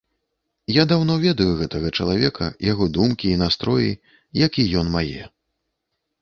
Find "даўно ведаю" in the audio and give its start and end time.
0.91-1.49